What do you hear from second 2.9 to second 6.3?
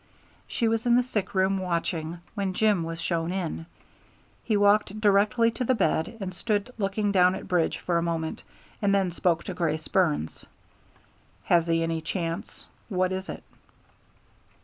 shown in. He walked directly to the bed